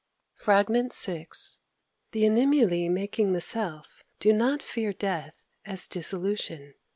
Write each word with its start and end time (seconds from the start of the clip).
Fr. 0.33 0.53
VI... 0.67 0.87
"The 2.09 2.23
Animulæ 2.23 2.89
making 2.89 3.33
the 3.33 3.39
Self 3.39 4.03
do 4.19 4.33
not 4.33 4.63
fear 4.63 4.93
death 4.93 5.43
as 5.63 5.87
dissolution. 5.87 6.73